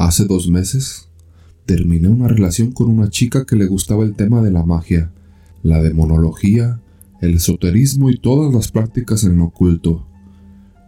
Hace 0.00 0.24
dos 0.24 0.48
meses 0.48 1.10
terminé 1.66 2.08
una 2.08 2.26
relación 2.26 2.72
con 2.72 2.88
una 2.88 3.10
chica 3.10 3.44
que 3.44 3.54
le 3.54 3.66
gustaba 3.66 4.02
el 4.02 4.14
tema 4.14 4.40
de 4.40 4.50
la 4.50 4.64
magia, 4.64 5.12
la 5.62 5.82
demonología, 5.82 6.80
el 7.20 7.34
esoterismo 7.34 8.08
y 8.08 8.16
todas 8.16 8.54
las 8.54 8.72
prácticas 8.72 9.24
en 9.24 9.36
lo 9.36 9.44
oculto. 9.44 10.06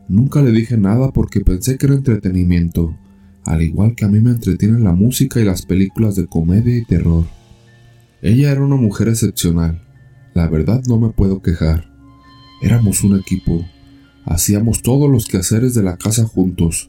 Nunca 0.08 0.40
le 0.40 0.50
dije 0.50 0.78
nada 0.78 1.12
porque 1.12 1.42
pensé 1.42 1.76
que 1.76 1.84
era 1.84 1.94
entretenimiento, 1.94 2.96
al 3.44 3.60
igual 3.60 3.94
que 3.94 4.06
a 4.06 4.08
mí 4.08 4.18
me 4.18 4.30
entretienen 4.30 4.82
la 4.82 4.94
música 4.94 5.40
y 5.40 5.44
las 5.44 5.66
películas 5.66 6.16
de 6.16 6.26
comedia 6.26 6.74
y 6.74 6.86
terror. 6.86 7.26
Ella 8.22 8.50
era 8.50 8.64
una 8.64 8.76
mujer 8.76 9.08
excepcional, 9.08 9.86
la 10.32 10.48
verdad 10.48 10.84
no 10.88 10.98
me 10.98 11.10
puedo 11.10 11.42
quejar. 11.42 11.92
Éramos 12.62 13.04
un 13.04 13.18
equipo, 13.18 13.62
hacíamos 14.24 14.80
todos 14.80 15.10
los 15.10 15.26
quehaceres 15.26 15.74
de 15.74 15.82
la 15.82 15.98
casa 15.98 16.24
juntos. 16.24 16.88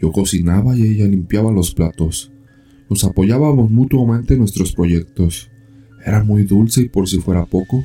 Yo 0.00 0.12
cocinaba 0.12 0.76
y 0.76 0.82
ella 0.82 1.06
limpiaba 1.06 1.52
los 1.52 1.74
platos. 1.74 2.32
Nos 2.88 3.04
apoyábamos 3.04 3.70
mutuamente 3.70 4.34
en 4.34 4.40
nuestros 4.40 4.72
proyectos. 4.72 5.50
Era 6.04 6.24
muy 6.24 6.44
dulce 6.44 6.82
y 6.82 6.88
por 6.88 7.08
si 7.08 7.20
fuera 7.20 7.44
poco, 7.44 7.84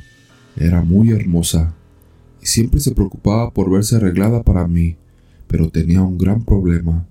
era 0.56 0.82
muy 0.82 1.10
hermosa. 1.10 1.74
Y 2.42 2.46
siempre 2.46 2.80
se 2.80 2.92
preocupaba 2.92 3.52
por 3.52 3.70
verse 3.70 3.96
arreglada 3.96 4.42
para 4.42 4.66
mí, 4.66 4.96
pero 5.46 5.68
tenía 5.68 6.02
un 6.02 6.16
gran 6.16 6.44
problema. 6.44 7.06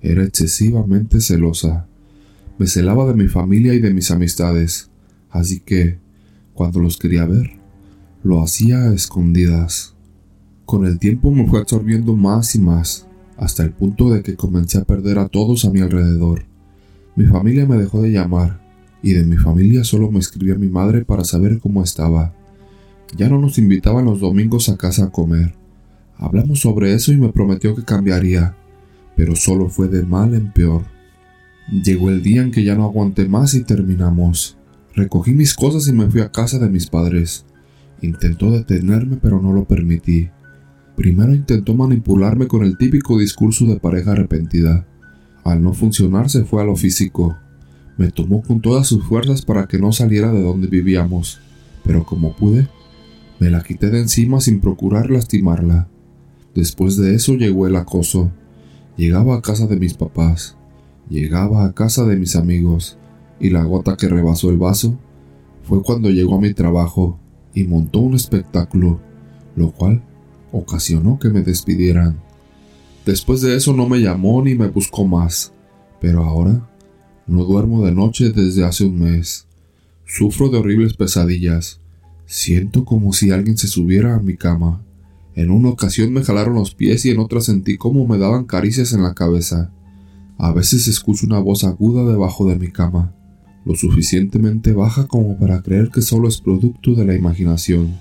Era 0.00 0.24
excesivamente 0.24 1.20
celosa. 1.20 1.86
Me 2.58 2.66
celaba 2.66 3.06
de 3.06 3.14
mi 3.14 3.28
familia 3.28 3.74
y 3.74 3.80
de 3.80 3.92
mis 3.92 4.10
amistades, 4.10 4.90
así 5.30 5.60
que, 5.60 5.98
cuando 6.54 6.80
los 6.80 6.98
quería 6.98 7.26
ver, 7.26 7.50
lo 8.22 8.42
hacía 8.42 8.82
a 8.82 8.94
escondidas. 8.94 9.94
Con 10.66 10.86
el 10.86 10.98
tiempo 10.98 11.30
me 11.30 11.46
fue 11.48 11.60
absorbiendo 11.60 12.14
más 12.14 12.54
y 12.54 12.60
más, 12.60 13.08
hasta 13.40 13.62
el 13.62 13.72
punto 13.72 14.10
de 14.10 14.22
que 14.22 14.36
comencé 14.36 14.76
a 14.76 14.84
perder 14.84 15.18
a 15.18 15.28
todos 15.28 15.64
a 15.64 15.70
mi 15.70 15.80
alrededor. 15.80 16.44
Mi 17.16 17.24
familia 17.24 17.64
me 17.64 17.78
dejó 17.78 18.02
de 18.02 18.12
llamar, 18.12 18.60
y 19.02 19.14
de 19.14 19.24
mi 19.24 19.38
familia 19.38 19.82
solo 19.82 20.10
me 20.10 20.18
escribía 20.18 20.56
mi 20.56 20.68
madre 20.68 21.06
para 21.06 21.24
saber 21.24 21.58
cómo 21.58 21.82
estaba. 21.82 22.34
Ya 23.16 23.30
no 23.30 23.38
nos 23.40 23.56
invitaban 23.56 24.04
los 24.04 24.20
domingos 24.20 24.68
a 24.68 24.76
casa 24.76 25.04
a 25.06 25.10
comer. 25.10 25.54
Hablamos 26.18 26.60
sobre 26.60 26.92
eso 26.92 27.12
y 27.12 27.16
me 27.16 27.30
prometió 27.30 27.74
que 27.74 27.82
cambiaría, 27.82 28.56
pero 29.16 29.34
solo 29.34 29.70
fue 29.70 29.88
de 29.88 30.02
mal 30.02 30.34
en 30.34 30.52
peor. 30.52 30.82
Llegó 31.82 32.10
el 32.10 32.22
día 32.22 32.42
en 32.42 32.50
que 32.50 32.62
ya 32.62 32.74
no 32.74 32.84
aguanté 32.84 33.26
más 33.26 33.54
y 33.54 33.64
terminamos. 33.64 34.58
Recogí 34.94 35.32
mis 35.32 35.54
cosas 35.54 35.88
y 35.88 35.94
me 35.94 36.10
fui 36.10 36.20
a 36.20 36.30
casa 36.30 36.58
de 36.58 36.68
mis 36.68 36.88
padres. 36.88 37.46
Intentó 38.02 38.50
detenerme 38.50 39.16
pero 39.16 39.40
no 39.40 39.54
lo 39.54 39.64
permití. 39.64 40.28
Primero 41.00 41.34
intentó 41.34 41.74
manipularme 41.74 42.46
con 42.46 42.62
el 42.62 42.76
típico 42.76 43.18
discurso 43.18 43.64
de 43.64 43.80
pareja 43.80 44.12
arrepentida. 44.12 44.86
Al 45.44 45.62
no 45.62 45.72
funcionar 45.72 46.28
se 46.28 46.44
fue 46.44 46.60
a 46.60 46.66
lo 46.66 46.76
físico. 46.76 47.38
Me 47.96 48.10
tomó 48.10 48.42
con 48.42 48.60
todas 48.60 48.86
sus 48.86 49.02
fuerzas 49.06 49.40
para 49.40 49.66
que 49.66 49.78
no 49.78 49.92
saliera 49.92 50.30
de 50.30 50.42
donde 50.42 50.66
vivíamos, 50.66 51.40
pero 51.84 52.04
como 52.04 52.36
pude, 52.36 52.68
me 53.38 53.48
la 53.48 53.62
quité 53.62 53.88
de 53.88 54.00
encima 54.00 54.42
sin 54.42 54.60
procurar 54.60 55.08
lastimarla. 55.10 55.88
Después 56.54 56.98
de 56.98 57.14
eso 57.14 57.32
llegó 57.32 57.66
el 57.66 57.76
acoso. 57.76 58.30
Llegaba 58.98 59.36
a 59.36 59.40
casa 59.40 59.66
de 59.66 59.78
mis 59.78 59.94
papás, 59.94 60.58
llegaba 61.08 61.64
a 61.64 61.72
casa 61.72 62.04
de 62.04 62.16
mis 62.16 62.36
amigos, 62.36 62.98
y 63.40 63.48
la 63.48 63.64
gota 63.64 63.96
que 63.96 64.06
rebasó 64.06 64.50
el 64.50 64.58
vaso 64.58 64.98
fue 65.62 65.82
cuando 65.82 66.10
llegó 66.10 66.36
a 66.36 66.42
mi 66.42 66.52
trabajo 66.52 67.18
y 67.54 67.64
montó 67.64 68.00
un 68.00 68.16
espectáculo, 68.16 69.00
lo 69.56 69.72
cual 69.72 70.02
ocasionó 70.52 71.18
que 71.18 71.30
me 71.30 71.42
despidieran. 71.42 72.20
Después 73.06 73.40
de 73.40 73.56
eso 73.56 73.72
no 73.72 73.88
me 73.88 73.98
llamó 73.98 74.42
ni 74.42 74.54
me 74.54 74.68
buscó 74.68 75.06
más, 75.06 75.52
pero 76.00 76.24
ahora 76.24 76.68
no 77.26 77.44
duermo 77.44 77.84
de 77.84 77.92
noche 77.92 78.30
desde 78.30 78.64
hace 78.64 78.84
un 78.84 78.98
mes. 78.98 79.46
Sufro 80.04 80.48
de 80.48 80.58
horribles 80.58 80.94
pesadillas. 80.94 81.80
Siento 82.26 82.84
como 82.84 83.12
si 83.12 83.30
alguien 83.30 83.56
se 83.56 83.68
subiera 83.68 84.16
a 84.16 84.20
mi 84.20 84.36
cama. 84.36 84.82
En 85.34 85.50
una 85.50 85.68
ocasión 85.68 86.12
me 86.12 86.22
jalaron 86.24 86.54
los 86.54 86.74
pies 86.74 87.04
y 87.06 87.10
en 87.10 87.20
otra 87.20 87.40
sentí 87.40 87.76
como 87.76 88.06
me 88.06 88.18
daban 88.18 88.44
caricias 88.44 88.92
en 88.92 89.02
la 89.02 89.14
cabeza. 89.14 89.72
A 90.36 90.52
veces 90.52 90.88
escucho 90.88 91.26
una 91.26 91.38
voz 91.38 91.64
aguda 91.64 92.04
debajo 92.10 92.48
de 92.48 92.56
mi 92.56 92.72
cama, 92.72 93.14
lo 93.64 93.74
suficientemente 93.74 94.72
baja 94.72 95.06
como 95.06 95.38
para 95.38 95.62
creer 95.62 95.90
que 95.90 96.02
solo 96.02 96.28
es 96.28 96.40
producto 96.40 96.94
de 96.94 97.04
la 97.04 97.14
imaginación, 97.14 97.94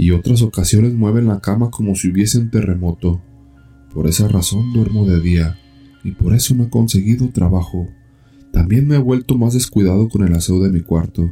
y 0.00 0.12
otras 0.12 0.40
ocasiones 0.40 0.94
mueven 0.94 1.26
la 1.26 1.40
cama 1.40 1.70
como 1.70 1.94
si 1.94 2.10
hubiese 2.10 2.38
un 2.38 2.50
terremoto. 2.50 3.20
Por 3.92 4.06
esa 4.06 4.28
razón 4.28 4.72
duermo 4.72 5.04
de 5.04 5.20
día 5.20 5.58
y 6.02 6.12
por 6.12 6.32
eso 6.32 6.54
no 6.54 6.64
he 6.64 6.70
conseguido 6.70 7.28
trabajo. 7.28 7.86
También 8.50 8.88
me 8.88 8.94
he 8.94 8.98
vuelto 8.98 9.36
más 9.36 9.52
descuidado 9.52 10.08
con 10.08 10.26
el 10.26 10.32
aseo 10.32 10.58
de 10.60 10.70
mi 10.70 10.80
cuarto. 10.80 11.30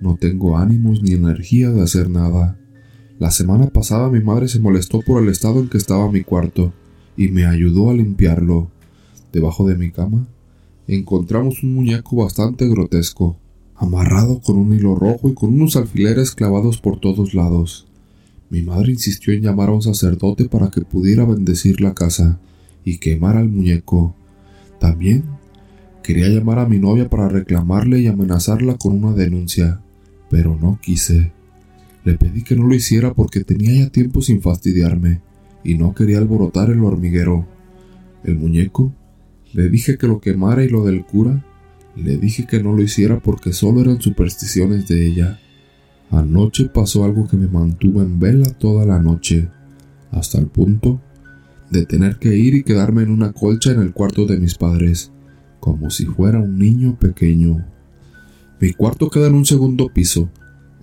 No 0.00 0.16
tengo 0.16 0.58
ánimos 0.58 1.04
ni 1.04 1.12
energía 1.12 1.70
de 1.70 1.82
hacer 1.82 2.10
nada. 2.10 2.58
La 3.20 3.30
semana 3.30 3.68
pasada 3.68 4.10
mi 4.10 4.18
madre 4.18 4.48
se 4.48 4.58
molestó 4.58 5.02
por 5.02 5.22
el 5.22 5.28
estado 5.28 5.60
en 5.60 5.68
que 5.68 5.78
estaba 5.78 6.10
mi 6.10 6.22
cuarto 6.22 6.72
y 7.16 7.28
me 7.28 7.44
ayudó 7.44 7.90
a 7.90 7.94
limpiarlo. 7.94 8.72
Debajo 9.32 9.68
de 9.68 9.76
mi 9.76 9.92
cama 9.92 10.26
encontramos 10.88 11.62
un 11.62 11.76
muñeco 11.76 12.16
bastante 12.16 12.66
grotesco, 12.66 13.38
amarrado 13.76 14.40
con 14.40 14.56
un 14.56 14.74
hilo 14.74 14.96
rojo 14.96 15.28
y 15.28 15.34
con 15.34 15.54
unos 15.54 15.76
alfileres 15.76 16.32
clavados 16.32 16.80
por 16.80 16.98
todos 16.98 17.34
lados. 17.34 17.86
Mi 18.50 18.62
madre 18.62 18.90
insistió 18.90 19.32
en 19.32 19.42
llamar 19.42 19.68
a 19.68 19.72
un 19.72 19.82
sacerdote 19.82 20.48
para 20.48 20.70
que 20.70 20.80
pudiera 20.80 21.24
bendecir 21.24 21.80
la 21.80 21.94
casa 21.94 22.40
y 22.84 22.98
quemar 22.98 23.36
al 23.36 23.48
muñeco. 23.48 24.16
También 24.80 25.24
quería 26.02 26.28
llamar 26.28 26.58
a 26.58 26.66
mi 26.66 26.80
novia 26.80 27.08
para 27.08 27.28
reclamarle 27.28 28.00
y 28.00 28.08
amenazarla 28.08 28.76
con 28.76 29.04
una 29.04 29.14
denuncia, 29.14 29.80
pero 30.28 30.58
no 30.60 30.80
quise. 30.82 31.32
Le 32.04 32.16
pedí 32.16 32.42
que 32.42 32.56
no 32.56 32.66
lo 32.66 32.74
hiciera 32.74 33.14
porque 33.14 33.44
tenía 33.44 33.84
ya 33.84 33.90
tiempo 33.90 34.20
sin 34.20 34.42
fastidiarme 34.42 35.20
y 35.62 35.74
no 35.74 35.94
quería 35.94 36.18
alborotar 36.18 36.70
el 36.70 36.82
hormiguero. 36.82 37.46
El 38.24 38.36
muñeco, 38.36 38.92
le 39.52 39.68
dije 39.68 39.96
que 39.96 40.08
lo 40.08 40.20
quemara 40.20 40.64
y 40.64 40.68
lo 40.68 40.84
del 40.84 41.04
cura, 41.04 41.44
le 41.94 42.16
dije 42.16 42.46
que 42.46 42.62
no 42.62 42.72
lo 42.72 42.82
hiciera 42.82 43.20
porque 43.20 43.52
solo 43.52 43.80
eran 43.80 44.00
supersticiones 44.00 44.88
de 44.88 45.06
ella. 45.06 45.40
Anoche 46.10 46.66
pasó 46.66 47.04
algo 47.04 47.28
que 47.28 47.36
me 47.36 47.46
mantuvo 47.46 48.02
en 48.02 48.18
vela 48.18 48.50
toda 48.50 48.84
la 48.84 49.00
noche, 49.00 49.48
hasta 50.10 50.38
el 50.38 50.46
punto 50.46 51.00
de 51.70 51.86
tener 51.86 52.16
que 52.16 52.36
ir 52.36 52.54
y 52.54 52.64
quedarme 52.64 53.02
en 53.02 53.10
una 53.10 53.32
colcha 53.32 53.70
en 53.70 53.80
el 53.80 53.92
cuarto 53.92 54.26
de 54.26 54.38
mis 54.38 54.56
padres, 54.56 55.12
como 55.60 55.90
si 55.90 56.06
fuera 56.06 56.40
un 56.40 56.58
niño 56.58 56.98
pequeño. 56.98 57.64
Mi 58.60 58.72
cuarto 58.72 59.08
queda 59.08 59.28
en 59.28 59.34
un 59.34 59.46
segundo 59.46 59.88
piso. 59.88 60.28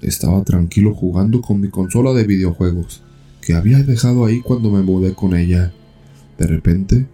Estaba 0.02 0.44
tranquilo 0.44 0.94
jugando 0.94 1.42
con 1.42 1.60
mi 1.60 1.70
consola 1.70 2.14
de 2.14 2.24
videojuegos, 2.24 3.04
que 3.42 3.54
había 3.54 3.84
dejado 3.84 4.26
ahí 4.26 4.42
cuando 4.42 4.72
me 4.72 4.82
mudé 4.82 5.14
con 5.14 5.36
ella. 5.36 5.74
De 6.38 6.48
repente, 6.48 7.08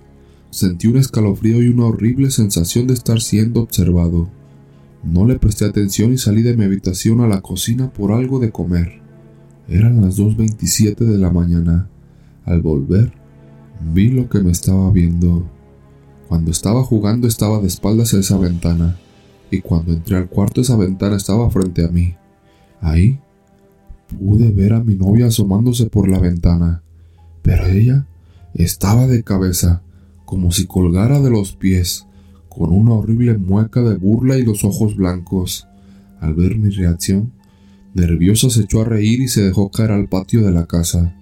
sentí 0.51 0.87
un 0.87 0.97
escalofrío 0.97 1.63
y 1.63 1.69
una 1.69 1.85
horrible 1.85 2.29
sensación 2.29 2.85
de 2.85 2.93
estar 2.93 3.21
siendo 3.21 3.61
observado. 3.61 4.29
No 5.03 5.25
le 5.25 5.37
presté 5.37 5.65
atención 5.65 6.13
y 6.13 6.17
salí 6.17 6.41
de 6.41 6.55
mi 6.55 6.63
habitación 6.63 7.21
a 7.21 7.27
la 7.27 7.41
cocina 7.41 7.91
por 7.91 8.11
algo 8.11 8.39
de 8.39 8.51
comer. 8.51 9.01
Eran 9.67 10.01
las 10.01 10.17
2.27 10.17 10.95
de 10.95 11.17
la 11.17 11.29
mañana. 11.29 11.89
Al 12.45 12.61
volver, 12.61 13.13
vi 13.93 14.09
lo 14.09 14.29
que 14.29 14.39
me 14.39 14.51
estaba 14.51 14.91
viendo. 14.91 15.45
Cuando 16.27 16.51
estaba 16.51 16.83
jugando 16.83 17.27
estaba 17.27 17.59
de 17.59 17.67
espaldas 17.67 18.13
a 18.13 18.19
esa 18.19 18.37
ventana, 18.37 18.97
y 19.51 19.61
cuando 19.61 19.93
entré 19.93 20.17
al 20.17 20.29
cuarto 20.29 20.61
esa 20.61 20.75
ventana 20.75 21.15
estaba 21.15 21.49
frente 21.51 21.85
a 21.85 21.89
mí. 21.89 22.15
Ahí 22.81 23.19
pude 24.19 24.51
ver 24.51 24.73
a 24.73 24.83
mi 24.83 24.95
novia 24.95 25.27
asomándose 25.27 25.85
por 25.85 26.09
la 26.09 26.19
ventana, 26.19 26.81
pero 27.41 27.65
ella 27.67 28.07
estaba 28.53 29.07
de 29.07 29.23
cabeza, 29.23 29.81
como 30.25 30.51
si 30.51 30.65
colgara 30.65 31.19
de 31.19 31.29
los 31.29 31.53
pies, 31.53 32.07
con 32.55 32.71
una 32.71 32.93
horrible 32.93 33.37
mueca 33.37 33.81
de 33.81 33.95
burla 33.95 34.37
y 34.37 34.43
los 34.43 34.63
ojos 34.63 34.95
blancos. 34.95 35.67
Al 36.19 36.33
ver 36.35 36.57
mi 36.57 36.69
reacción, 36.69 37.33
nerviosa 37.93 38.49
se 38.49 38.61
echó 38.61 38.81
a 38.81 38.85
reír 38.85 39.21
y 39.21 39.27
se 39.27 39.43
dejó 39.43 39.69
caer 39.69 39.91
al 39.91 40.07
patio 40.07 40.41
de 40.45 40.51
la 40.51 40.65
casa. 40.65 41.15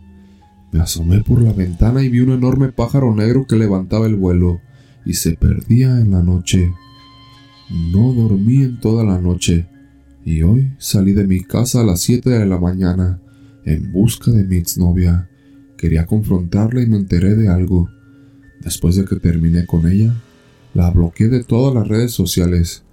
Me 0.71 0.79
asomé 0.79 1.21
por 1.21 1.41
la 1.41 1.53
ventana 1.53 2.01
y 2.03 2.09
vi 2.09 2.19
un 2.19 2.31
enorme 2.31 2.71
pájaro 2.71 3.13
negro 3.15 3.45
que 3.47 3.55
levantaba 3.55 4.05
el 4.05 4.15
vuelo 4.15 4.61
y 5.05 5.13
se 5.13 5.33
perdía 5.33 5.99
en 5.99 6.11
la 6.11 6.21
noche. 6.21 6.71
No 7.91 8.13
dormí 8.13 8.63
en 8.63 8.79
toda 8.79 9.03
la 9.03 9.19
noche 9.19 9.67
y 10.23 10.43
hoy 10.43 10.71
salí 10.77 11.13
de 11.13 11.27
mi 11.27 11.41
casa 11.41 11.81
a 11.81 11.83
las 11.83 12.01
7 12.01 12.29
de 12.29 12.45
la 12.45 12.59
mañana 12.59 13.19
en 13.65 13.91
busca 13.91 14.31
de 14.31 14.43
mi 14.43 14.57
exnovia. 14.57 15.29
Quería 15.77 16.05
confrontarla 16.05 16.81
y 16.81 16.85
me 16.85 16.97
enteré 16.97 17.35
de 17.35 17.49
algo. 17.49 17.89
Después 18.61 18.95
de 18.95 19.05
que 19.05 19.15
terminé 19.15 19.65
con 19.65 19.87
ella, 19.87 20.13
la 20.73 20.89
bloqueé 20.89 21.27
de 21.29 21.43
todas 21.43 21.73
las 21.73 21.87
redes 21.87 22.11
sociales. 22.11 22.83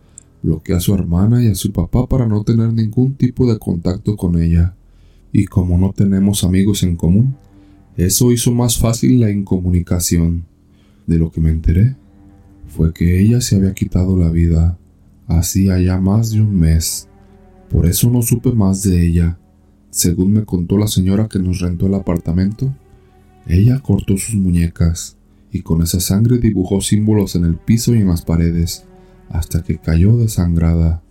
Bloqueé 0.43 0.77
a 0.77 0.81
su 0.81 0.95
hermana 0.95 1.43
y 1.43 1.49
a 1.49 1.55
su 1.55 1.73
papá 1.73 2.07
para 2.09 2.27
no 2.27 2.45
tener 2.45 2.73
ningún 2.73 3.15
tipo 3.15 3.51
de 3.51 3.59
contacto 3.59 4.17
con 4.17 4.41
ella. 4.41 4.75
Y 5.33 5.45
como 5.45 5.79
no 5.79 5.93
tenemos 5.93 6.45
amigos 6.45 6.83
en 6.83 6.97
común, 6.97 7.37
eso 7.97 8.33
hizo 8.33 8.53
más 8.53 8.79
fácil 8.79 9.21
la 9.21 9.31
incomunicación. 9.31 10.45
De 11.07 11.19
lo 11.19 11.31
que 11.31 11.41
me 11.41 11.51
enteré 11.51 11.97
fue 12.69 12.93
que 12.93 13.21
ella 13.21 13.41
se 13.41 13.57
había 13.57 13.73
quitado 13.75 14.17
la 14.17 14.31
vida 14.31 14.79
hacía 15.27 15.79
ya 15.81 15.99
más 15.99 16.31
de 16.31 16.41
un 16.41 16.59
mes. 16.59 17.09
Por 17.71 17.87
eso 17.87 18.11
no 18.11 18.23
supe 18.23 18.53
más 18.53 18.83
de 18.83 19.07
ella. 19.07 19.39
Según 19.91 20.33
me 20.33 20.45
contó 20.45 20.79
la 20.79 20.87
señora 20.87 21.29
que 21.29 21.39
nos 21.39 21.61
rentó 21.61 21.87
el 21.87 21.95
apartamento, 21.95 22.75
ella 23.47 23.81
cortó 23.81 24.17
sus 24.17 24.35
muñecas 24.35 25.18
y 25.53 25.63
con 25.63 25.83
esa 25.83 26.01
sangre 26.01 26.39
dibujó 26.39 26.81
símbolos 26.81 27.37
en 27.37 27.45
el 27.45 27.57
piso 27.57 27.95
y 27.95 27.99
en 27.99 28.09
las 28.09 28.23
paredes, 28.23 28.85
hasta 29.31 29.63
que 29.63 29.79
cayó 29.79 30.17
desangrada. 30.17 31.03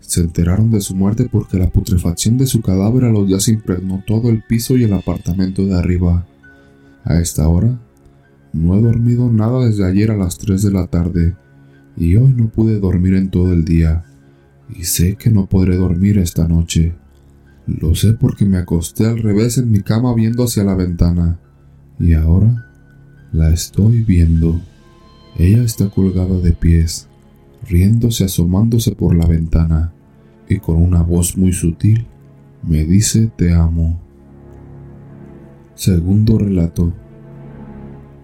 Se 0.00 0.20
enteraron 0.20 0.70
de 0.70 0.80
su 0.80 0.94
muerte 0.94 1.28
porque 1.30 1.58
la 1.58 1.70
putrefacción 1.70 2.38
de 2.38 2.46
su 2.46 2.62
cadáver 2.62 3.04
a 3.04 3.10
los 3.10 3.26
días 3.26 3.48
impregnó 3.48 4.02
todo 4.06 4.30
el 4.30 4.42
piso 4.42 4.76
y 4.76 4.84
el 4.84 4.92
apartamento 4.92 5.66
de 5.66 5.74
arriba. 5.74 6.26
A 7.04 7.20
esta 7.20 7.46
hora, 7.48 7.78
no 8.52 8.76
he 8.76 8.80
dormido 8.80 9.30
nada 9.30 9.66
desde 9.66 9.84
ayer 9.84 10.10
a 10.10 10.16
las 10.16 10.38
3 10.38 10.62
de 10.62 10.70
la 10.70 10.86
tarde, 10.86 11.36
y 11.96 12.16
hoy 12.16 12.32
no 12.34 12.48
pude 12.48 12.78
dormir 12.80 13.14
en 13.14 13.30
todo 13.30 13.52
el 13.52 13.64
día, 13.64 14.04
y 14.74 14.84
sé 14.84 15.16
que 15.16 15.30
no 15.30 15.46
podré 15.46 15.76
dormir 15.76 16.18
esta 16.18 16.48
noche. 16.48 16.94
Lo 17.66 17.94
sé 17.94 18.14
porque 18.14 18.46
me 18.46 18.56
acosté 18.56 19.06
al 19.06 19.18
revés 19.18 19.58
en 19.58 19.70
mi 19.70 19.82
cama 19.82 20.14
viendo 20.14 20.44
hacia 20.44 20.64
la 20.64 20.74
ventana, 20.74 21.38
y 21.98 22.14
ahora 22.14 22.67
la 23.32 23.50
estoy 23.50 24.02
viendo. 24.02 24.60
Ella 25.36 25.62
está 25.62 25.88
colgada 25.90 26.38
de 26.38 26.52
pies, 26.52 27.08
riéndose 27.68 28.24
asomándose 28.24 28.92
por 28.92 29.14
la 29.14 29.26
ventana, 29.26 29.92
y 30.48 30.58
con 30.58 30.76
una 30.76 31.02
voz 31.02 31.36
muy 31.36 31.52
sutil 31.52 32.06
me 32.62 32.84
dice 32.84 33.30
te 33.36 33.52
amo. 33.52 34.00
Segundo 35.74 36.38
relato. 36.38 36.92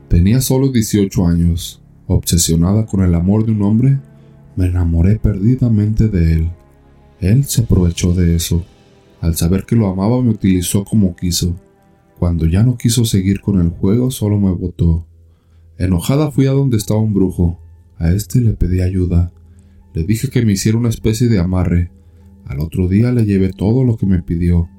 Tenía 0.08 0.40
solo 0.40 0.72
18 0.72 1.26
años. 1.26 1.80
Obsesionada 2.06 2.84
con 2.84 3.02
el 3.02 3.14
amor 3.14 3.46
de 3.46 3.52
un 3.52 3.62
hombre, 3.62 3.98
me 4.56 4.66
enamoré 4.66 5.16
perdidamente 5.16 6.08
de 6.08 6.34
él. 6.34 6.50
Él 7.20 7.44
se 7.44 7.62
aprovechó 7.62 8.12
de 8.12 8.34
eso. 8.36 8.64
Al 9.20 9.36
saber 9.36 9.64
que 9.64 9.76
lo 9.76 9.86
amaba 9.86 10.20
me 10.20 10.30
utilizó 10.30 10.84
como 10.84 11.16
quiso. 11.16 11.54
Cuando 12.24 12.46
ya 12.46 12.62
no 12.62 12.78
quiso 12.78 13.04
seguir 13.04 13.42
con 13.42 13.60
el 13.60 13.68
juego, 13.68 14.10
solo 14.10 14.40
me 14.40 14.50
votó. 14.50 15.06
Enojada 15.76 16.30
fui 16.30 16.46
a 16.46 16.52
donde 16.52 16.78
estaba 16.78 16.98
un 16.98 17.12
brujo. 17.12 17.60
A 17.98 18.12
este 18.12 18.40
le 18.40 18.54
pedí 18.54 18.80
ayuda. 18.80 19.30
Le 19.92 20.04
dije 20.04 20.28
que 20.28 20.42
me 20.42 20.52
hiciera 20.52 20.78
una 20.78 20.88
especie 20.88 21.28
de 21.28 21.38
amarre. 21.38 21.90
Al 22.46 22.60
otro 22.60 22.88
día 22.88 23.12
le 23.12 23.26
llevé 23.26 23.52
todo 23.52 23.84
lo 23.84 23.98
que 23.98 24.06
me 24.06 24.22
pidió. 24.22 24.70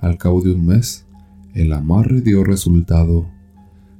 Al 0.00 0.18
cabo 0.18 0.42
de 0.42 0.50
un 0.50 0.66
mes, 0.66 1.06
el 1.54 1.72
amarre 1.72 2.20
dio 2.20 2.42
resultado. 2.42 3.28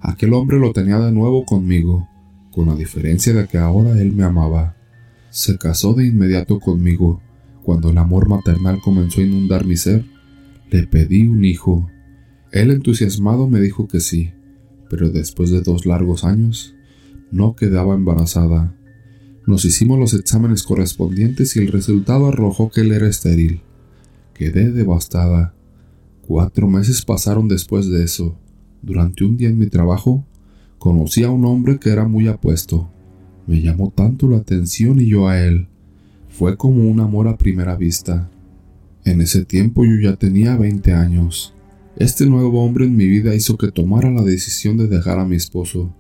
Aquel 0.01 0.35
hombre 0.35 0.59
lo 0.59 0.73
tenía 0.73 0.99
de 0.99 1.13
nuevo 1.13 1.45
conmigo, 1.45 2.09
con 2.51 2.67
la 2.67 2.75
diferencia 2.75 3.33
de 3.33 3.47
que 3.47 3.59
ahora 3.59 3.93
él 4.01 4.13
me 4.13 4.25
amaba. 4.25 4.75
Se 5.31 5.57
casó 5.57 5.95
de 5.95 6.05
inmediato 6.05 6.59
conmigo. 6.59 7.21
Cuando 7.63 7.91
el 7.91 7.99
amor 7.99 8.29
maternal 8.29 8.81
comenzó 8.83 9.21
a 9.21 9.25
inundar 9.25 9.67
mi 9.67 9.77
ser, 9.77 10.05
le 10.73 10.89
pedí 10.89 11.29
un 11.29 11.45
hijo. 11.45 11.89
Él 12.53 12.71
entusiasmado 12.71 13.49
me 13.49 13.61
dijo 13.61 13.89
que 13.89 14.01
sí, 14.01 14.33
pero 14.89 15.11
después 15.11 15.51
de 15.51 15.61
dos 15.61 15.85
largos 15.87 16.25
años, 16.25 16.75
no 17.31 17.55
quedaba 17.55 17.95
embarazada. 17.95 18.75
Nos 19.47 19.65
hicimos 19.65 19.99
los 19.99 20.15
exámenes 20.15 20.63
correspondientes 20.63 21.57
y 21.57 21.61
el 21.61 21.69
resultado 21.69 22.29
arrojó 22.29 22.71
que 22.71 22.83
él 22.83 22.93
era 22.93 23.09
estéril. 23.09 23.61
Quedé 24.35 24.71
devastada. 24.71 25.55
Cuatro 26.23 26.69
meses 26.69 27.03
pasaron 27.03 27.49
después 27.49 27.89
de 27.89 28.05
eso. 28.05 28.39
Durante 28.83 29.25
un 29.25 29.37
día 29.37 29.49
en 29.49 29.59
mi 29.59 29.67
trabajo, 29.67 30.25
conocí 30.79 31.25
a 31.25 31.31
un 31.31 31.45
hombre 31.45 31.79
que 31.79 31.91
era 31.91 32.07
muy 32.07 32.29
apuesto. 32.29 32.91
Me 33.47 33.61
llamó 33.61 33.91
tanto 33.91 34.29
la 34.29 34.39
atención 34.39 35.01
y 35.01 35.07
yo 35.07 35.29
a 35.29 35.41
él. 35.41 35.69
Fue 36.29 36.57
como 36.57 36.89
un 36.89 37.01
amor 37.01 37.29
a 37.29 37.37
primera 37.37 37.77
vista. 37.77 38.31
En 39.05 39.21
ese 39.21 39.45
tiempo 39.45 39.85
yo 39.85 39.99
ya 40.01 40.17
tenía 40.17 40.57
20 40.57 40.93
años. 40.93 41.55
Este 41.99 42.25
nuevo 42.25 42.65
hombre 42.65 42.87
en 42.87 42.97
mi 42.97 43.07
vida 43.07 43.35
hizo 43.35 43.59
que 43.59 43.71
tomara 43.71 44.11
la 44.11 44.23
decisión 44.23 44.79
de 44.79 44.87
dejar 44.87 45.19
a 45.19 45.27
mi 45.27 45.37
esposo, 45.37 45.95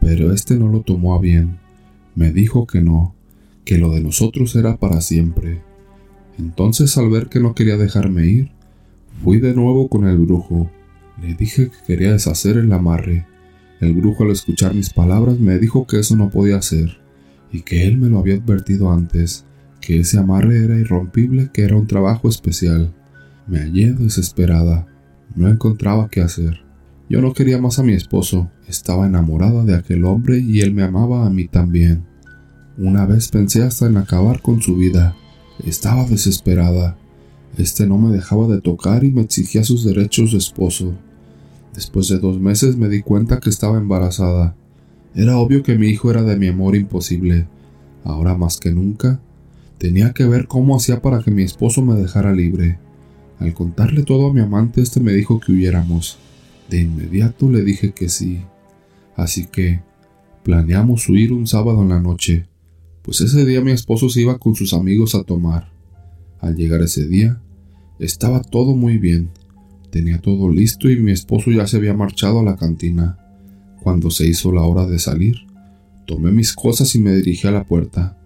pero 0.00 0.32
este 0.32 0.56
no 0.56 0.68
lo 0.68 0.82
tomó 0.82 1.14
a 1.14 1.20
bien. 1.20 1.58
Me 2.14 2.32
dijo 2.32 2.66
que 2.66 2.82
no, 2.82 3.14
que 3.64 3.78
lo 3.78 3.90
de 3.90 4.02
nosotros 4.02 4.54
era 4.56 4.76
para 4.76 5.00
siempre. 5.00 5.62
Entonces 6.38 6.98
al 6.98 7.08
ver 7.08 7.28
que 7.28 7.40
no 7.40 7.54
quería 7.54 7.78
dejarme 7.78 8.26
ir, 8.26 8.50
fui 9.24 9.38
de 9.38 9.54
nuevo 9.54 9.88
con 9.88 10.06
el 10.06 10.18
brujo 10.18 10.70
le 11.20 11.34
dije 11.34 11.70
que 11.70 11.76
quería 11.86 12.12
deshacer 12.12 12.58
el 12.58 12.72
amarre. 12.72 13.26
El 13.80 13.94
brujo 13.94 14.24
al 14.24 14.30
escuchar 14.30 14.74
mis 14.74 14.90
palabras 14.90 15.38
me 15.38 15.58
dijo 15.58 15.86
que 15.86 15.98
eso 15.98 16.16
no 16.16 16.30
podía 16.30 16.60
ser, 16.60 16.98
y 17.52 17.62
que 17.62 17.86
él 17.86 17.96
me 17.96 18.08
lo 18.08 18.18
había 18.18 18.34
advertido 18.34 18.92
antes, 18.92 19.46
que 19.80 20.00
ese 20.00 20.18
amarre 20.18 20.62
era 20.64 20.78
irrompible, 20.78 21.50
que 21.52 21.62
era 21.62 21.76
un 21.76 21.86
trabajo 21.86 22.28
especial. 22.28 22.92
Me 23.46 23.60
hallé 23.60 23.92
desesperada. 23.92 24.86
No 25.36 25.48
encontraba 25.48 26.08
qué 26.08 26.22
hacer. 26.22 26.64
Yo 27.08 27.20
no 27.20 27.34
quería 27.34 27.60
más 27.60 27.78
a 27.78 27.82
mi 27.82 27.92
esposo, 27.92 28.50
estaba 28.66 29.06
enamorada 29.06 29.64
de 29.64 29.76
aquel 29.76 30.04
hombre 30.06 30.38
y 30.38 30.60
él 30.60 30.72
me 30.72 30.82
amaba 30.82 31.26
a 31.26 31.30
mí 31.30 31.46
también. 31.46 32.04
Una 32.78 33.06
vez 33.06 33.28
pensé 33.28 33.62
hasta 33.62 33.86
en 33.86 33.98
acabar 33.98 34.42
con 34.42 34.60
su 34.60 34.76
vida. 34.76 35.14
Estaba 35.64 36.04
desesperada. 36.04 36.96
Este 37.56 37.86
no 37.86 37.98
me 37.98 38.14
dejaba 38.14 38.48
de 38.48 38.60
tocar 38.60 39.04
y 39.04 39.12
me 39.12 39.22
exigía 39.22 39.62
sus 39.62 39.84
derechos 39.84 40.32
de 40.32 40.38
esposo. 40.38 40.94
Después 41.74 42.08
de 42.08 42.18
dos 42.18 42.40
meses 42.40 42.76
me 42.76 42.88
di 42.88 43.02
cuenta 43.02 43.38
que 43.38 43.50
estaba 43.50 43.78
embarazada. 43.78 44.56
Era 45.14 45.38
obvio 45.38 45.62
que 45.62 45.78
mi 45.78 45.88
hijo 45.88 46.10
era 46.10 46.22
de 46.22 46.36
mi 46.36 46.48
amor 46.48 46.76
imposible. 46.76 47.46
Ahora 48.04 48.36
más 48.36 48.58
que 48.58 48.72
nunca, 48.72 49.20
tenía 49.78 50.12
que 50.12 50.26
ver 50.26 50.46
cómo 50.46 50.76
hacía 50.76 51.02
para 51.02 51.22
que 51.22 51.30
mi 51.30 51.42
esposo 51.42 51.82
me 51.82 51.94
dejara 51.94 52.32
libre. 52.32 52.78
Al 53.38 53.54
contarle 53.54 54.02
todo 54.02 54.28
a 54.28 54.32
mi 54.32 54.40
amante, 54.40 54.80
este 54.80 55.00
me 55.00 55.12
dijo 55.12 55.40
que 55.40 55.52
huyéramos. 55.52 56.18
De 56.70 56.80
inmediato 56.80 57.50
le 57.50 57.62
dije 57.62 57.92
que 57.92 58.08
sí. 58.08 58.42
Así 59.14 59.46
que 59.46 59.80
planeamos 60.42 61.08
huir 61.08 61.32
un 61.32 61.46
sábado 61.46 61.82
en 61.82 61.88
la 61.88 62.00
noche, 62.00 62.46
pues 63.02 63.20
ese 63.20 63.44
día 63.44 63.60
mi 63.60 63.70
esposo 63.70 64.08
se 64.08 64.22
iba 64.22 64.38
con 64.38 64.54
sus 64.54 64.74
amigos 64.74 65.14
a 65.14 65.22
tomar. 65.22 65.70
Al 66.40 66.56
llegar 66.56 66.82
ese 66.82 67.06
día, 67.06 67.40
estaba 67.98 68.42
todo 68.42 68.74
muy 68.74 68.98
bien. 68.98 69.30
Tenía 69.90 70.20
todo 70.20 70.50
listo 70.50 70.90
y 70.90 70.96
mi 70.98 71.12
esposo 71.12 71.50
ya 71.50 71.66
se 71.66 71.76
había 71.76 71.94
marchado 71.94 72.40
a 72.40 72.42
la 72.42 72.56
cantina. 72.56 73.18
Cuando 73.82 74.10
se 74.10 74.26
hizo 74.26 74.52
la 74.52 74.62
hora 74.62 74.86
de 74.86 74.98
salir, 74.98 75.36
tomé 76.06 76.32
mis 76.32 76.52
cosas 76.52 76.94
y 76.94 76.98
me 76.98 77.14
dirigí 77.14 77.46
a 77.46 77.52
la 77.52 77.64
puerta. 77.64 78.18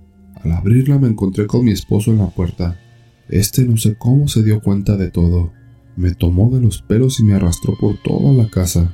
Al 0.43 0.53
abrirla 0.53 0.99
me 0.99 1.09
encontré 1.09 1.47
con 1.47 1.65
mi 1.65 1.73
esposo 1.73 2.11
en 2.11 2.19
la 2.19 2.31
puerta. 2.31 2.81
Este 3.31 3.65
no 3.65 3.77
sé 3.77 3.95
cómo 3.95 4.27
se 4.27 4.43
dio 4.43 4.61
cuenta 4.61 4.97
de 4.97 5.09
todo. 5.13 5.53
Me 5.97 6.15
tomó 6.15 6.51
de 6.51 6.61
los 6.61 6.83
pelos 6.83 7.21
y 7.21 7.23
me 7.23 7.35
arrastró 7.35 7.77
por 7.79 7.97
toda 8.03 8.33
la 8.33 8.51
casa. 8.51 8.93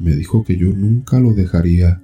Me 0.00 0.16
dijo 0.16 0.42
que 0.42 0.56
yo 0.56 0.72
nunca 0.72 1.20
lo 1.20 1.32
dejaría. 1.32 2.02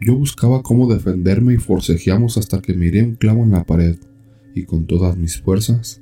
Yo 0.00 0.16
buscaba 0.16 0.62
cómo 0.62 0.92
defenderme 0.92 1.52
y 1.52 1.58
forcejeamos 1.58 2.38
hasta 2.38 2.62
que 2.62 2.72
miré 2.72 3.02
un 3.02 3.16
clavo 3.16 3.42
en 3.42 3.50
la 3.50 3.64
pared, 3.64 3.96
y 4.54 4.64
con 4.64 4.86
todas 4.86 5.18
mis 5.18 5.40
fuerzas 5.40 6.00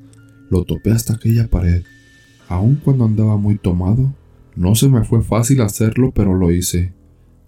lo 0.48 0.64
topé 0.64 0.92
hasta 0.92 1.14
aquella 1.14 1.48
pared. 1.48 1.82
Aun 2.48 2.76
cuando 2.76 3.04
andaba 3.04 3.36
muy 3.36 3.58
tomado, 3.58 4.14
no 4.54 4.76
se 4.76 4.88
me 4.88 5.04
fue 5.04 5.22
fácil 5.22 5.60
hacerlo, 5.60 6.12
pero 6.14 6.34
lo 6.34 6.52
hice. 6.52 6.92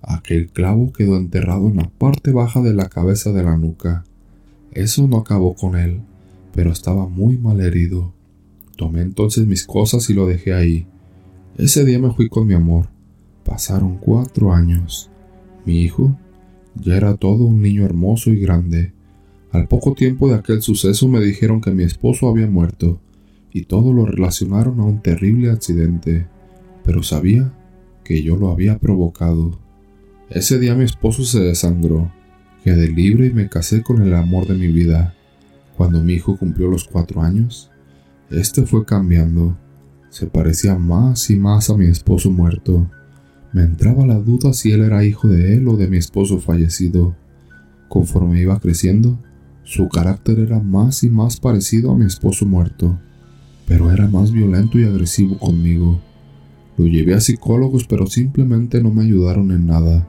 Aquel 0.02 0.48
clavo 0.48 0.92
quedó 0.92 1.16
enterrado 1.16 1.68
en 1.68 1.76
la 1.76 1.88
parte 1.90 2.32
baja 2.32 2.60
de 2.60 2.74
la 2.74 2.88
cabeza 2.88 3.30
de 3.30 3.44
la 3.44 3.56
nuca. 3.56 4.04
Eso 4.72 5.06
no 5.06 5.18
acabó 5.18 5.54
con 5.54 5.76
él, 5.76 6.00
pero 6.54 6.70
estaba 6.70 7.08
muy 7.08 7.38
mal 7.38 7.60
herido. 7.60 8.12
Tomé 8.76 9.02
entonces 9.02 9.46
mis 9.46 9.66
cosas 9.66 10.08
y 10.10 10.14
lo 10.14 10.26
dejé 10.26 10.54
ahí. 10.54 10.86
Ese 11.56 11.84
día 11.84 11.98
me 11.98 12.12
fui 12.12 12.28
con 12.28 12.46
mi 12.46 12.54
amor. 12.54 12.88
Pasaron 13.44 13.98
cuatro 13.98 14.52
años. 14.52 15.10
Mi 15.64 15.80
hijo 15.80 16.16
ya 16.74 16.96
era 16.96 17.16
todo 17.16 17.44
un 17.44 17.60
niño 17.60 17.84
hermoso 17.84 18.30
y 18.30 18.40
grande. 18.40 18.92
Al 19.50 19.68
poco 19.68 19.92
tiempo 19.92 20.28
de 20.28 20.36
aquel 20.36 20.62
suceso 20.62 21.08
me 21.08 21.20
dijeron 21.20 21.60
que 21.60 21.72
mi 21.72 21.84
esposo 21.84 22.28
había 22.28 22.46
muerto 22.46 23.00
y 23.52 23.64
todo 23.64 23.92
lo 23.92 24.06
relacionaron 24.06 24.80
a 24.80 24.84
un 24.84 25.02
terrible 25.02 25.50
accidente, 25.50 26.26
pero 26.84 27.02
sabía 27.02 27.52
que 28.02 28.22
yo 28.22 28.36
lo 28.36 28.50
había 28.50 28.78
provocado. 28.78 29.58
Ese 30.30 30.58
día 30.58 30.74
mi 30.74 30.84
esposo 30.84 31.24
se 31.24 31.40
desangró, 31.40 32.10
quedé 32.64 32.88
libre 32.88 33.26
y 33.26 33.32
me 33.32 33.50
casé 33.50 33.82
con 33.82 34.00
el 34.00 34.14
amor 34.14 34.46
de 34.46 34.54
mi 34.54 34.68
vida. 34.68 35.14
Cuando 35.76 36.02
mi 36.02 36.14
hijo 36.14 36.36
cumplió 36.36 36.68
los 36.68 36.84
cuatro 36.84 37.22
años, 37.22 37.70
este 38.30 38.66
fue 38.66 38.84
cambiando. 38.84 39.56
Se 40.10 40.26
parecía 40.26 40.76
más 40.76 41.30
y 41.30 41.36
más 41.36 41.70
a 41.70 41.76
mi 41.76 41.86
esposo 41.86 42.30
muerto. 42.30 42.90
Me 43.52 43.62
entraba 43.62 44.06
la 44.06 44.18
duda 44.18 44.52
si 44.52 44.72
él 44.72 44.82
era 44.82 45.04
hijo 45.04 45.28
de 45.28 45.54
él 45.54 45.68
o 45.68 45.76
de 45.76 45.88
mi 45.88 45.96
esposo 45.96 46.38
fallecido. 46.38 47.16
Conforme 47.88 48.40
iba 48.40 48.58
creciendo, 48.60 49.18
su 49.64 49.88
carácter 49.88 50.38
era 50.38 50.60
más 50.60 51.04
y 51.04 51.10
más 51.10 51.38
parecido 51.38 51.92
a 51.92 51.96
mi 51.96 52.06
esposo 52.06 52.46
muerto 52.46 52.98
pero 53.66 53.90
era 53.90 54.06
más 54.06 54.32
violento 54.32 54.78
y 54.78 54.84
agresivo 54.84 55.38
conmigo. 55.38 56.00
Lo 56.76 56.86
llevé 56.86 57.14
a 57.14 57.20
psicólogos, 57.20 57.86
pero 57.86 58.06
simplemente 58.06 58.82
no 58.82 58.90
me 58.90 59.02
ayudaron 59.02 59.50
en 59.50 59.66
nada. 59.66 60.06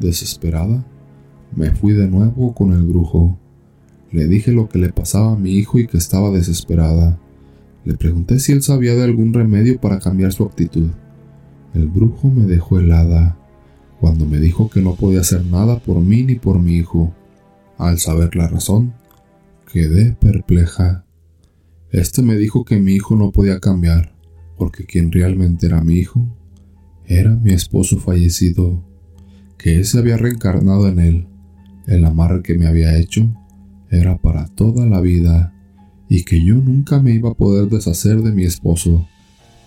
Desesperada, 0.00 0.84
Me 1.54 1.70
fui 1.72 1.92
de 1.92 2.08
nuevo 2.08 2.54
con 2.54 2.72
el 2.72 2.82
brujo. 2.82 3.38
Le 4.16 4.28
dije 4.28 4.50
lo 4.50 4.66
que 4.66 4.78
le 4.78 4.94
pasaba 4.94 5.32
a 5.32 5.36
mi 5.36 5.50
hijo 5.50 5.78
y 5.78 5.86
que 5.86 5.98
estaba 5.98 6.30
desesperada. 6.30 7.20
Le 7.84 7.98
pregunté 7.98 8.38
si 8.38 8.52
él 8.52 8.62
sabía 8.62 8.94
de 8.94 9.04
algún 9.04 9.34
remedio 9.34 9.78
para 9.78 9.98
cambiar 9.98 10.32
su 10.32 10.44
actitud. 10.44 10.88
El 11.74 11.88
brujo 11.88 12.30
me 12.30 12.46
dejó 12.46 12.78
helada 12.78 13.36
cuando 14.00 14.24
me 14.24 14.38
dijo 14.38 14.70
que 14.70 14.80
no 14.80 14.94
podía 14.94 15.20
hacer 15.20 15.44
nada 15.44 15.80
por 15.80 16.00
mí 16.00 16.22
ni 16.22 16.36
por 16.36 16.58
mi 16.58 16.76
hijo. 16.76 17.12
Al 17.76 17.98
saber 17.98 18.34
la 18.36 18.48
razón, 18.48 18.94
quedé 19.70 20.12
perpleja. 20.12 21.04
Este 21.90 22.22
me 22.22 22.36
dijo 22.36 22.64
que 22.64 22.80
mi 22.80 22.92
hijo 22.92 23.16
no 23.16 23.32
podía 23.32 23.60
cambiar, 23.60 24.14
porque 24.56 24.86
quien 24.86 25.12
realmente 25.12 25.66
era 25.66 25.84
mi 25.84 25.92
hijo 25.92 26.26
era 27.04 27.36
mi 27.36 27.52
esposo 27.52 27.98
fallecido, 27.98 28.82
que 29.58 29.78
ese 29.78 29.98
había 29.98 30.16
reencarnado 30.16 30.88
en 30.88 31.00
él. 31.00 31.26
El 31.86 32.06
amarre 32.06 32.42
que 32.42 32.56
me 32.56 32.66
había 32.66 32.96
hecho 32.96 33.30
era 33.90 34.18
para 34.18 34.46
toda 34.48 34.86
la 34.86 35.00
vida 35.00 35.52
y 36.08 36.24
que 36.24 36.44
yo 36.44 36.54
nunca 36.54 37.00
me 37.00 37.12
iba 37.12 37.30
a 37.30 37.34
poder 37.34 37.68
deshacer 37.68 38.22
de 38.22 38.32
mi 38.32 38.44
esposo. 38.44 39.06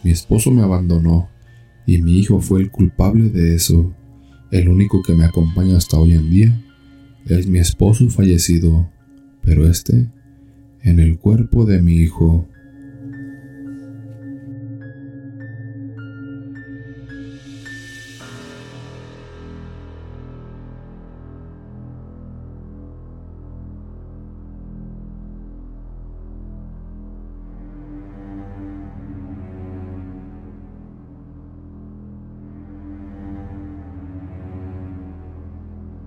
Mi 0.03 0.11
esposo 0.11 0.51
me 0.51 0.61
abandonó 0.61 1.29
y 1.85 2.01
mi 2.01 2.19
hijo 2.19 2.41
fue 2.41 2.61
el 2.61 2.71
culpable 2.71 3.29
de 3.29 3.55
eso. 3.55 3.93
El 4.51 4.69
único 4.69 5.01
que 5.03 5.13
me 5.13 5.25
acompaña 5.25 5.77
hasta 5.77 5.99
hoy 5.99 6.13
en 6.13 6.29
día 6.29 6.61
es 7.25 7.47
mi 7.47 7.59
esposo 7.59 8.09
fallecido, 8.09 8.89
pero 9.41 9.67
este 9.67 10.09
en 10.81 10.99
el 10.99 11.17
cuerpo 11.17 11.65
de 11.65 11.81
mi 11.81 11.97
hijo. 11.97 12.47